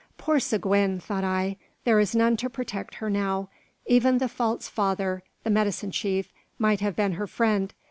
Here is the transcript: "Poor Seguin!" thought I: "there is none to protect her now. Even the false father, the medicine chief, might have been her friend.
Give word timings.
"Poor 0.17 0.39
Seguin!" 0.39 0.99
thought 0.99 1.23
I: 1.23 1.57
"there 1.83 1.99
is 1.99 2.15
none 2.15 2.35
to 2.37 2.49
protect 2.49 2.95
her 2.95 3.07
now. 3.11 3.49
Even 3.85 4.17
the 4.17 4.27
false 4.27 4.67
father, 4.67 5.21
the 5.43 5.51
medicine 5.51 5.91
chief, 5.91 6.33
might 6.57 6.79
have 6.81 6.95
been 6.95 7.11
her 7.11 7.27
friend. 7.27 7.71